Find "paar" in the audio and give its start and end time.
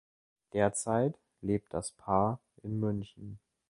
1.91-2.39